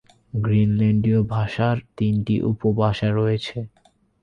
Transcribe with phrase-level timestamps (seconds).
[0.35, 3.57] গ্রিনল্যান্ডীয় ভাষার তিনটি উপভাষা রয়েছে।